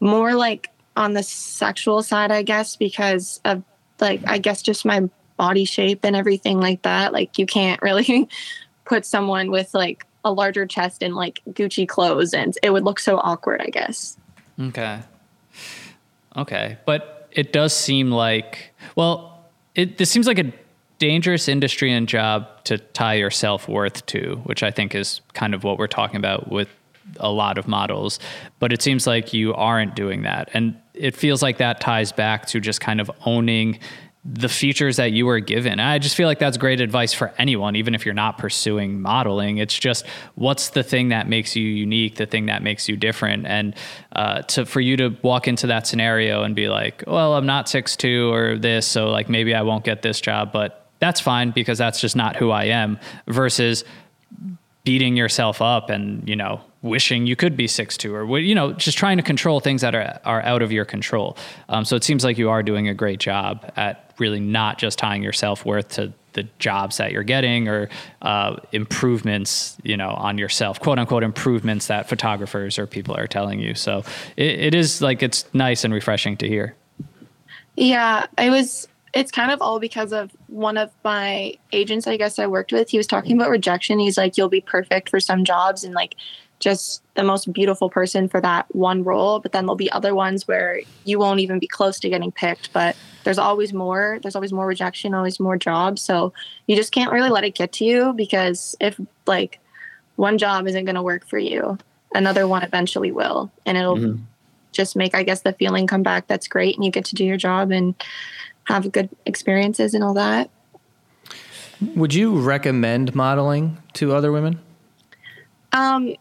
[0.00, 3.62] more like on the sexual side i guess because of
[4.00, 7.12] like i guess just my body shape and everything like that.
[7.12, 8.26] Like you can't really
[8.86, 12.98] put someone with like a larger chest in like gucci clothes and it would look
[12.98, 14.18] so awkward i guess
[14.60, 15.00] okay.
[16.36, 20.52] Okay but it does seem like well it this seems like a
[20.98, 25.62] dangerous industry and job to tie your self-worth to which i think is kind of
[25.62, 26.68] what we're talking about with
[27.18, 28.18] a lot of models.
[28.58, 30.48] But it seems like you aren't doing that.
[30.54, 33.78] And it feels like that ties back to just kind of owning
[34.32, 35.78] the features that you were given.
[35.78, 39.58] I just feel like that's great advice for anyone, even if you're not pursuing modeling.
[39.58, 43.46] It's just what's the thing that makes you unique, the thing that makes you different,
[43.46, 43.74] and
[44.12, 47.68] uh, to for you to walk into that scenario and be like, well, I'm not
[47.68, 51.50] six two or this, so like maybe I won't get this job, but that's fine
[51.52, 52.98] because that's just not who I am.
[53.28, 53.84] Versus
[54.84, 58.72] beating yourself up and you know wishing you could be six two or you know
[58.72, 61.36] just trying to control things that are are out of your control.
[61.68, 64.98] Um, so it seems like you are doing a great job at really not just
[64.98, 67.88] tying your self worth to the jobs that you're getting or
[68.22, 73.58] uh, improvements, you know, on yourself, quote unquote improvements that photographers or people are telling
[73.58, 73.74] you.
[73.74, 74.04] So
[74.36, 76.74] it, it is like it's nice and refreshing to hear.
[77.74, 82.38] Yeah, I was it's kind of all because of one of my agents i guess
[82.38, 85.42] i worked with he was talking about rejection he's like you'll be perfect for some
[85.42, 86.16] jobs and like
[86.58, 90.48] just the most beautiful person for that one role but then there'll be other ones
[90.48, 94.52] where you won't even be close to getting picked but there's always more there's always
[94.52, 96.32] more rejection always more jobs so
[96.66, 99.60] you just can't really let it get to you because if like
[100.16, 101.76] one job isn't going to work for you
[102.14, 104.22] another one eventually will and it'll mm-hmm.
[104.72, 107.24] just make i guess the feeling come back that's great and you get to do
[107.24, 107.94] your job and
[108.66, 110.50] have good experiences and all that.
[111.94, 114.58] Would you recommend modeling to other women?
[115.72, 116.14] Um,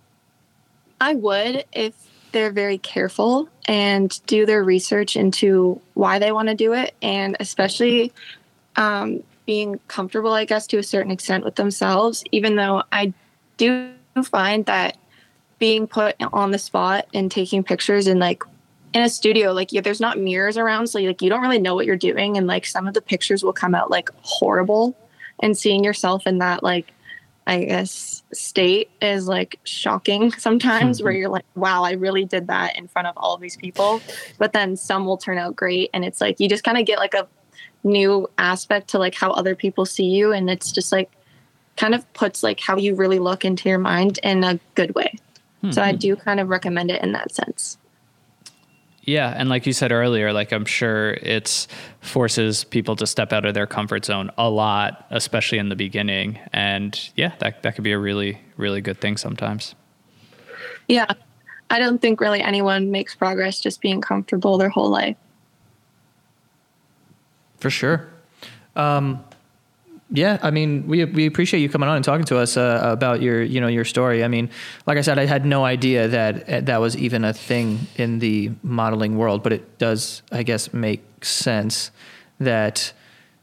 [1.00, 1.94] I would if
[2.32, 7.38] they're very careful and do their research into why they want to do it, and
[7.40, 8.12] especially
[8.76, 12.24] um, being comfortable, I guess, to a certain extent with themselves.
[12.32, 13.14] Even though I
[13.58, 13.92] do
[14.24, 14.98] find that
[15.60, 18.44] being put on the spot and taking pictures and like
[18.94, 21.76] in a studio like yeah, there's not mirrors around so like you don't really know
[21.76, 24.96] what you're doing and like some of the pictures will come out like horrible
[25.42, 26.92] and seeing yourself in that like
[27.48, 32.78] i guess state is like shocking sometimes where you're like wow i really did that
[32.78, 34.02] in front of all of these people
[34.38, 37.00] but then some will turn out great and it's like you just kind of get
[37.00, 37.28] like a
[37.84, 41.12] new aspect to like how other people see you and it's just like
[41.78, 45.14] kind of puts like how you really look into your mind in a good way
[45.64, 45.72] mm-hmm.
[45.72, 45.98] so i hmm.
[45.98, 47.78] do kind of recommend it in that sense
[49.06, 51.68] yeah, and like you said earlier, like I'm sure it's
[52.02, 56.40] forces people to step out of their comfort zone a lot, especially in the beginning.
[56.52, 59.76] And yeah, that that could be a really really good thing sometimes.
[60.88, 61.12] Yeah.
[61.70, 65.18] I don't think really anyone makes progress just being comfortable their whole life.
[67.58, 68.08] For sure.
[68.76, 69.25] Um,
[70.16, 73.22] yeah, I mean, we we appreciate you coming on and talking to us uh, about
[73.22, 74.24] your you know your story.
[74.24, 74.50] I mean,
[74.86, 78.20] like I said, I had no idea that uh, that was even a thing in
[78.20, 81.92] the modeling world, but it does, I guess, make sense
[82.40, 82.94] that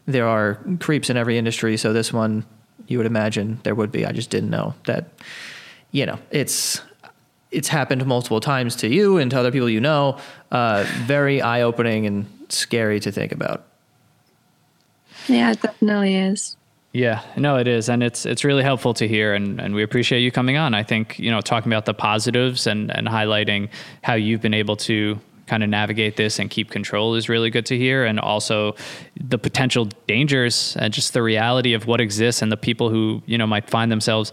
[0.06, 1.76] there are creeps in every industry.
[1.76, 2.44] So this one,
[2.86, 4.06] you would imagine there would be.
[4.06, 5.10] I just didn't know that.
[5.90, 6.80] You know, it's
[7.50, 10.18] it's happened multiple times to you and to other people you know.
[10.50, 13.64] Uh, very eye opening and scary to think about.
[15.28, 16.56] Yeah, it definitely is.
[16.92, 20.20] Yeah, no, it is, and it's it's really helpful to hear, and, and we appreciate
[20.20, 20.74] you coming on.
[20.74, 23.70] I think you know talking about the positives and and highlighting
[24.02, 27.64] how you've been able to kind of navigate this and keep control is really good
[27.66, 28.74] to hear, and also
[29.18, 33.38] the potential dangers and just the reality of what exists and the people who you
[33.38, 34.30] know might find themselves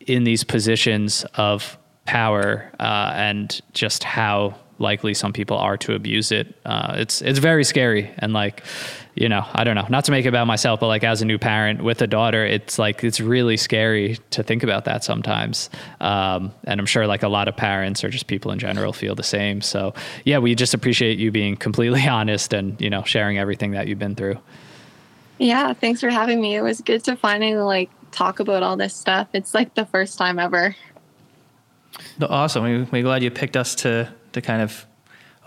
[0.00, 6.32] in these positions of power uh, and just how likely some people are to abuse
[6.32, 6.54] it.
[6.64, 8.64] Uh, it's it's very scary and like
[9.14, 11.24] you know I don't know not to make it about myself, but like as a
[11.24, 15.70] new parent with a daughter, it's like it's really scary to think about that sometimes.
[16.00, 19.14] Um, and I'm sure like a lot of parents or just people in general feel
[19.14, 19.60] the same.
[19.60, 23.88] So yeah, we just appreciate you being completely honest and you know sharing everything that
[23.88, 24.38] you've been through.
[25.38, 26.54] Yeah, thanks for having me.
[26.54, 29.28] It was good to finally like talk about all this stuff.
[29.32, 30.76] It's like the first time ever.
[32.20, 32.64] Awesome.
[32.64, 34.86] We, we're glad you picked us to to kind of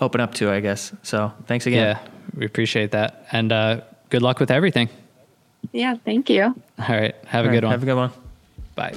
[0.01, 0.93] open up to, I guess.
[1.03, 1.97] So thanks again.
[1.97, 4.89] Yeah, we appreciate that, and uh, good luck with everything.
[5.71, 6.43] Yeah, thank you.
[6.43, 7.71] All right, have All a right, good one.
[7.71, 8.11] Have a good one.
[8.75, 8.93] Bye.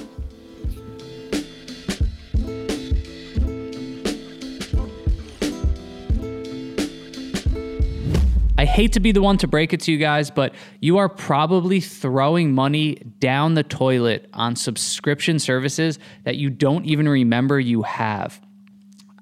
[8.59, 11.09] I hate to be the one to break it to you guys, but you are
[11.09, 17.83] probably throwing money down the toilet on subscription services that you don't even remember you
[17.83, 18.41] have.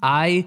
[0.06, 0.46] I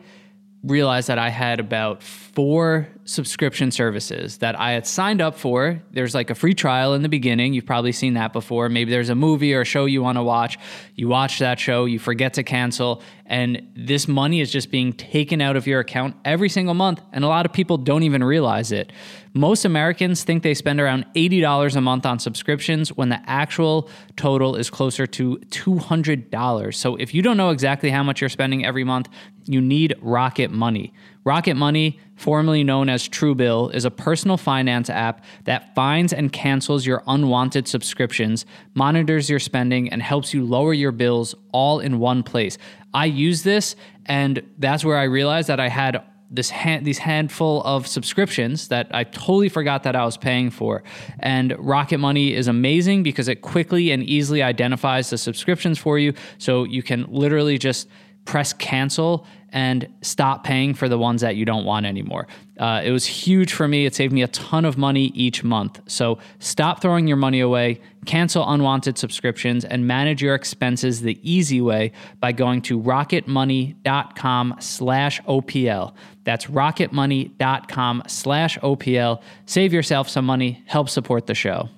[0.64, 5.82] realized that I had about four subscription services that I had signed up for.
[5.92, 7.54] There's like a free trial in the beginning.
[7.54, 8.70] You've probably seen that before.
[8.70, 10.60] Maybe there's a movie or a show you want to watch.
[10.96, 15.42] You watch that show, you forget to cancel, and this money is just being taken
[15.42, 17.02] out of your account every single month.
[17.12, 18.92] And a lot of people don't even realize it.
[19.34, 24.56] Most Americans think they spend around $80 a month on subscriptions when the actual total
[24.56, 26.74] is closer to $200.
[26.76, 29.08] So if you don't know exactly how much you're spending every month,
[29.46, 30.94] you need Rocket Money.
[31.24, 36.86] Rocket Money, formerly known as Truebill, is a personal finance app that finds and cancels
[36.86, 42.22] your unwanted subscriptions, monitors your spending, and helps you lower your bills all in one
[42.22, 42.58] place.
[42.94, 47.64] I use this, and that's where I realized that I had this hand, these handful
[47.64, 50.84] of subscriptions that I totally forgot that I was paying for.
[51.20, 56.14] And Rocket Money is amazing because it quickly and easily identifies the subscriptions for you,
[56.38, 57.88] so you can literally just
[58.26, 62.28] press cancel and stop paying for the ones that you don't want anymore.
[62.60, 63.86] Uh, it was huge for me.
[63.86, 65.80] It saved me a ton of money each month.
[65.88, 71.62] So stop throwing your money away, cancel unwanted subscriptions, and manage your expenses the easy
[71.62, 75.94] way by going to rocketmoney.com slash OPL.
[76.26, 79.22] That's rocketmoney.com slash OPL.
[79.46, 81.70] Save yourself some money, help support the show.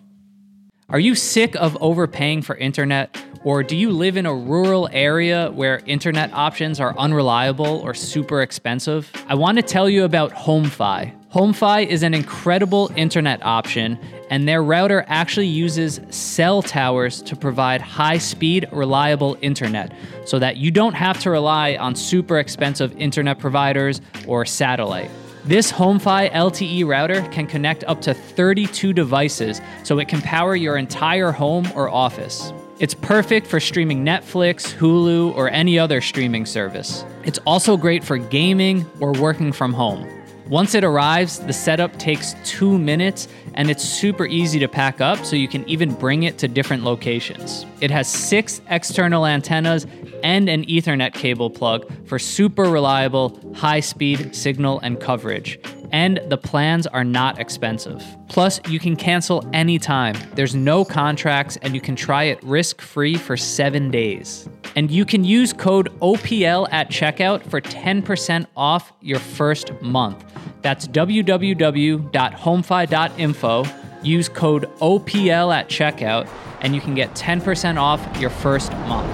[0.91, 3.15] Are you sick of overpaying for internet?
[3.45, 8.41] Or do you live in a rural area where internet options are unreliable or super
[8.41, 9.09] expensive?
[9.29, 11.13] I want to tell you about HomeFi.
[11.31, 13.97] HomeFi is an incredible internet option,
[14.29, 19.93] and their router actually uses cell towers to provide high speed, reliable internet
[20.25, 25.09] so that you don't have to rely on super expensive internet providers or satellite.
[25.43, 30.77] This HomeFi LTE router can connect up to 32 devices so it can power your
[30.77, 32.53] entire home or office.
[32.77, 37.03] It's perfect for streaming Netflix, Hulu, or any other streaming service.
[37.23, 40.07] It's also great for gaming or working from home.
[40.47, 45.23] Once it arrives, the setup takes two minutes and it's super easy to pack up
[45.25, 47.65] so you can even bring it to different locations.
[47.79, 49.85] It has six external antennas
[50.23, 55.59] and an Ethernet cable plug for super reliable, high speed signal and coverage.
[55.91, 58.03] And the plans are not expensive.
[58.29, 60.15] Plus, you can cancel anytime.
[60.35, 64.47] There's no contracts, and you can try it risk free for seven days.
[64.77, 70.23] And you can use code OPL at checkout for 10% off your first month.
[70.61, 73.65] That's www.homefi.info.
[74.03, 76.27] Use code OPL at checkout,
[76.61, 79.07] and you can get 10% off your first month.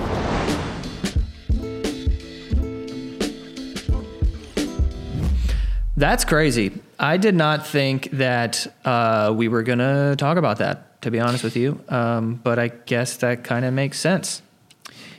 [5.95, 6.73] That's crazy.
[6.99, 11.19] I did not think that uh, we were going to talk about that, to be
[11.19, 11.79] honest with you.
[11.89, 14.41] Um, but I guess that kind of makes sense.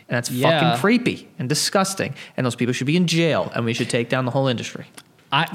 [0.09, 0.61] And that's Yeah.
[0.61, 2.14] fucking creepy and disgusting.
[2.37, 4.87] And those people should be in jail, and we should take down the whole industry.
[5.31, 5.47] I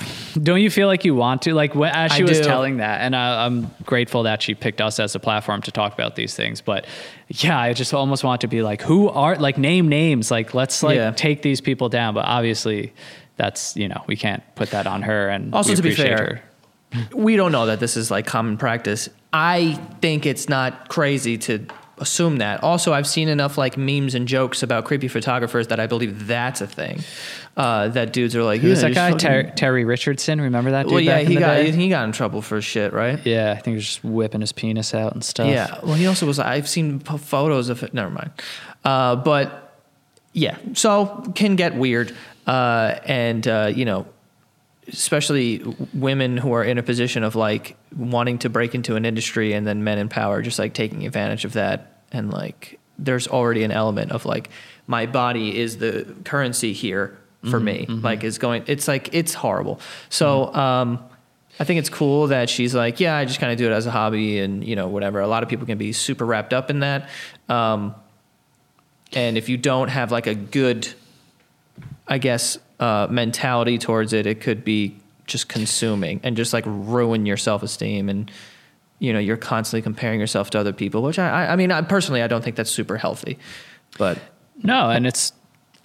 [0.41, 2.43] don't you feel like you want to like wh- as she I was do.
[2.43, 5.93] telling that, and I, I'm grateful that she picked us as a platform to talk
[5.93, 6.61] about these things.
[6.61, 6.85] But
[7.29, 10.83] yeah, I just almost want to be like, who are like name names, like let's
[10.83, 11.11] like Yeah.
[11.11, 12.13] take these people down.
[12.13, 12.93] But obviously,
[13.37, 15.27] that's you know we can't put that on her.
[15.29, 16.41] And Also, to be fair,
[16.93, 17.05] her.
[17.15, 19.09] we don't know that this is like common practice.
[19.33, 21.65] I think it's not crazy to
[22.03, 22.61] assume that.
[22.63, 26.61] Also, I've seen enough like memes and jokes about creepy photographers that I believe that's
[26.61, 26.99] a thing.
[27.57, 29.11] Uh, that dudes are like, Who's "Yeah, that guy?
[29.17, 30.39] Ter- Terry Richardson.
[30.41, 30.91] Remember that dude?
[30.93, 31.71] Well, yeah, he got day?
[31.71, 33.19] he got in trouble for shit, right?
[33.25, 35.47] Yeah, I think he was just whipping his penis out and stuff.
[35.47, 35.79] Yeah.
[35.83, 36.37] Well, he also was.
[36.39, 37.93] I've seen p- photos of it.
[37.93, 38.31] Never mind.
[38.83, 39.75] Uh, but
[40.33, 42.15] yeah, so can get weird,
[42.47, 44.07] uh, and uh, you know,
[44.87, 49.53] especially women who are in a position of like wanting to break into an industry,
[49.53, 53.63] and then men in power just like taking advantage of that, and like there's already
[53.63, 54.49] an element of like
[54.87, 57.17] my body is the currency here
[57.49, 57.85] for me.
[57.89, 58.63] Like is going.
[58.67, 59.79] It's like it's horrible.
[60.09, 60.53] So.
[60.53, 60.99] um
[61.59, 63.85] I think it's cool that she's like, yeah, I just kind of do it as
[63.85, 65.19] a hobby and, you know, whatever.
[65.19, 67.09] A lot of people can be super wrapped up in that.
[67.47, 67.93] Um,
[69.11, 70.87] and if you don't have like a good,
[72.07, 74.97] I guess, uh, mentality towards it, it could be
[75.27, 78.09] just consuming and just like ruin your self esteem.
[78.09, 78.31] And,
[78.99, 81.81] you know, you're constantly comparing yourself to other people, which I, I, I mean, I
[81.81, 83.37] personally, I don't think that's super healthy.
[83.97, 84.17] But
[84.61, 85.33] No, and it's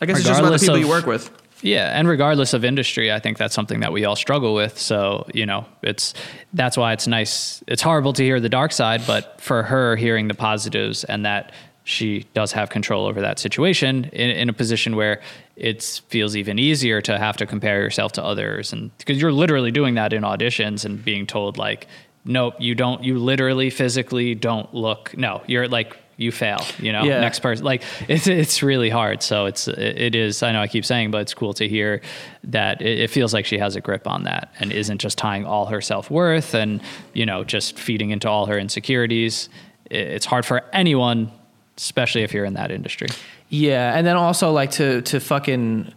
[0.00, 1.30] I guess it's just about the people of- you work with.
[1.60, 4.78] Yeah, and regardless of industry, I think that's something that we all struggle with.
[4.78, 6.14] So, you know, it's
[6.54, 7.64] that's why it's nice.
[7.66, 11.50] It's horrible to hear the dark side, but for her hearing the positives and that
[11.82, 15.20] she does have control over that situation in, in a position where
[15.56, 19.70] it feels even easier to have to compare yourself to others and because you're literally
[19.70, 21.86] doing that in auditions and being told like
[22.28, 27.04] nope you don't you literally physically don't look no you're like you fail you know?
[27.04, 27.20] Yeah.
[27.20, 30.84] next person like it's it's really hard so it's it is i know i keep
[30.84, 32.00] saying but it's cool to hear
[32.44, 35.44] that it, it feels like she has a grip on that and isn't just tying
[35.46, 36.80] all her self-worth and
[37.14, 39.48] you know just feeding into all her insecurities.
[39.90, 41.30] It's hard for anyone
[41.78, 43.08] especially if you're in that industry.
[43.48, 45.94] Yeah, and then also like to to fucking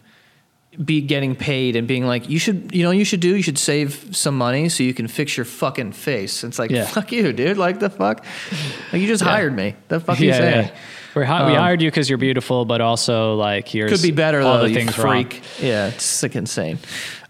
[0.82, 3.58] be getting paid and being like, you should, you know, you should do, you should
[3.58, 6.42] save some money so you can fix your fucking face.
[6.44, 6.86] It's like, Yeah.
[6.86, 7.58] fuck you, dude.
[7.58, 8.24] Like the fuck,
[8.92, 9.74] like you just hired me.
[9.88, 10.70] The fuck you saying?
[11.14, 14.12] We're hi- we Um, hired you because you're beautiful, but also like here's Could be
[14.12, 14.68] better all though.
[14.68, 15.30] the things wrong.
[15.60, 16.78] Yeah, it's like insane.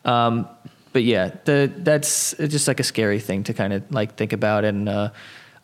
[0.04, 0.46] Um,
[0.92, 4.32] but yeah, the that's it's just like a scary thing to kind of like think
[4.32, 4.88] about and.
[4.88, 5.10] Uh,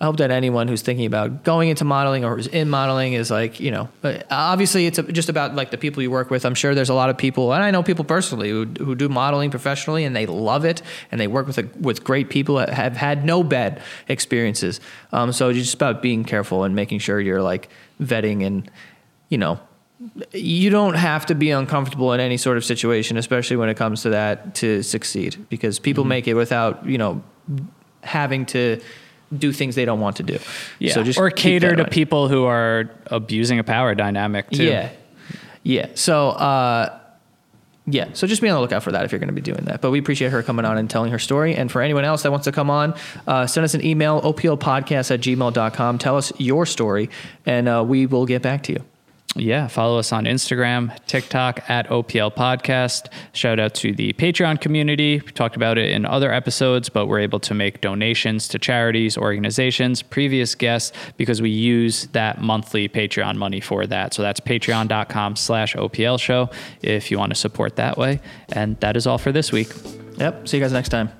[0.00, 3.32] I hope that anyone who's thinking about going into modeling or who's in modeling is
[3.32, 3.88] like, you know,
[4.30, 6.44] obviously it's just about like the people you work with.
[6.44, 9.08] I'm sure there's a lot of people, and I know people personally who, who do
[9.08, 12.68] modeling professionally and they love it and they work with a, with great people that
[12.68, 14.80] have had no bad experiences.
[15.10, 17.68] Um, so it's just about being careful and making sure you're like
[18.00, 18.70] vetting and,
[19.30, 19.58] you know,
[20.32, 24.02] you don't have to be uncomfortable in any sort of situation, especially when it comes
[24.02, 26.08] to that to succeed, because people Mm-hmm.
[26.08, 27.20] make it without you know
[28.04, 28.80] having to
[29.36, 30.38] do things they don't want to do.
[30.78, 30.94] Yeah.
[30.94, 34.64] So just or cater to people who are abusing a power dynamic too.
[34.64, 34.90] Yeah,
[35.62, 35.88] yeah.
[35.94, 36.30] So.
[36.30, 36.98] Uh,
[37.90, 39.64] yeah, so just be on the lookout for that if you're going to be doing
[39.64, 39.80] that.
[39.80, 41.54] But we appreciate her coming on and telling her story.
[41.54, 42.94] And for anyone else that wants to come on,
[43.26, 45.98] uh, send us an email, oplpodcast at gmail.com.
[45.98, 47.08] Tell us your story,
[47.46, 48.84] and uh, we will get back to you.
[49.38, 53.08] Yeah, follow us on Instagram, TikTok at OPL Podcast.
[53.32, 55.22] Shout out to the Patreon community.
[55.24, 59.16] We talked about it in other episodes, but we're able to make donations to charities,
[59.16, 64.14] organizations, previous guests, because we use that monthly Patreon money for that.
[64.14, 66.50] So that's patreon.com slash OPL show
[66.82, 68.20] if you want to support that way.
[68.50, 69.68] And that is all for this week.
[70.18, 71.10] Yep, see you guys next time.